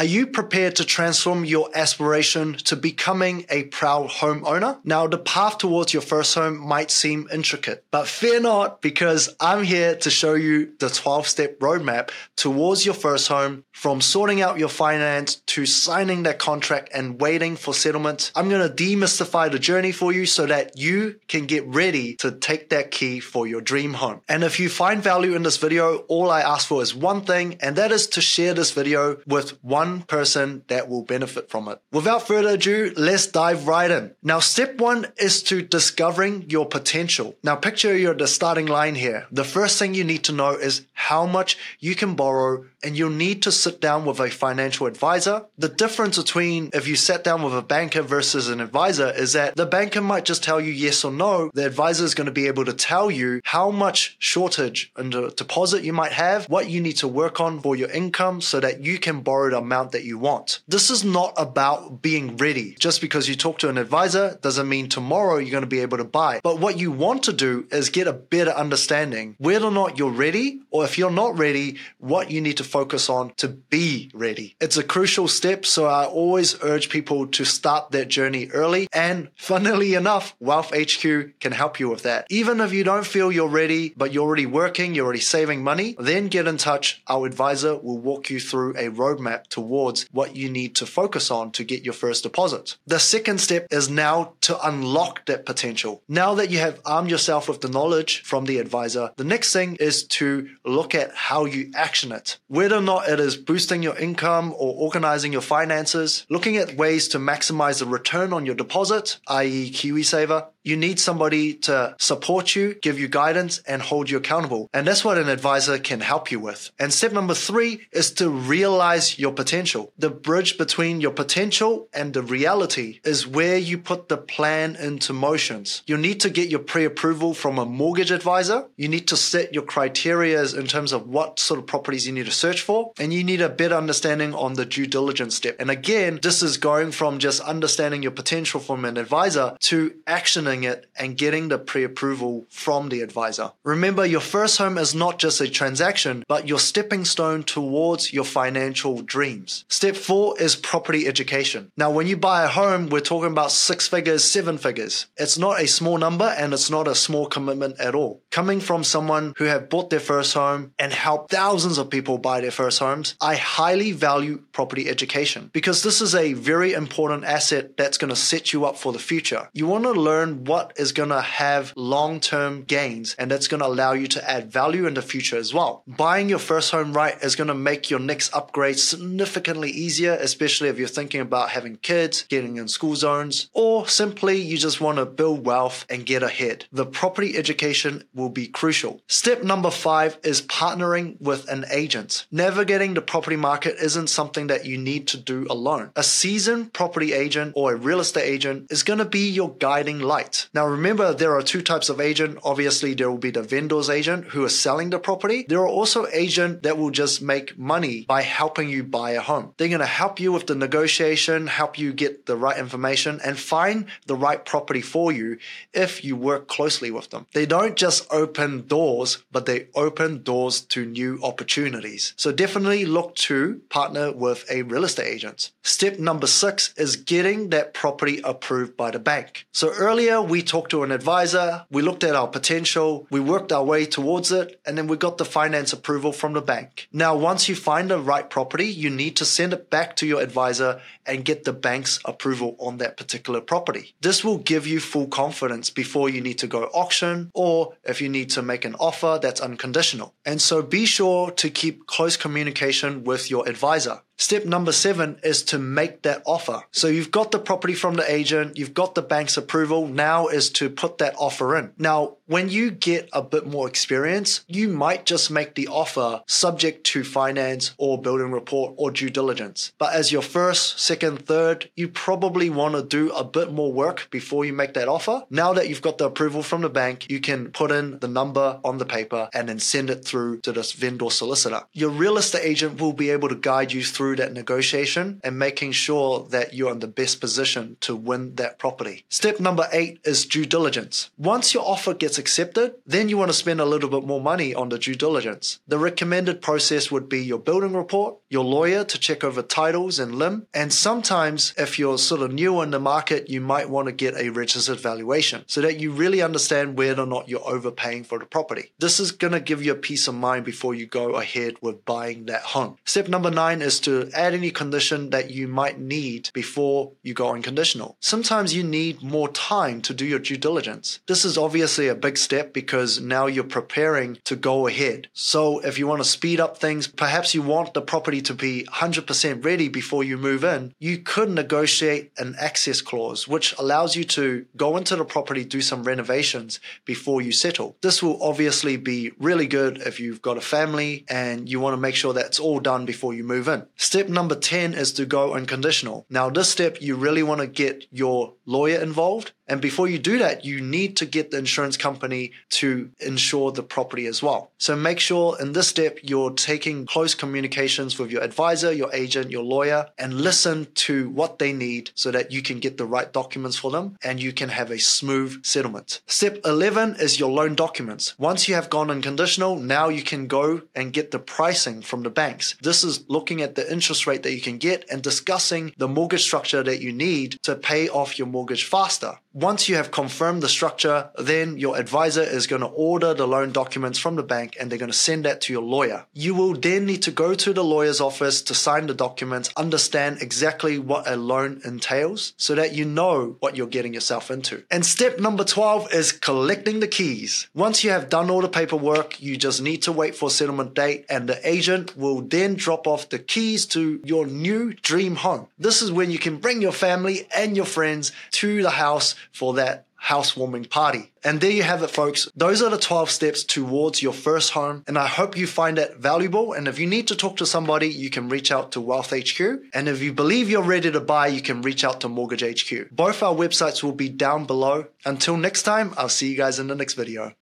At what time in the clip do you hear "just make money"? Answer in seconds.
206.90-208.04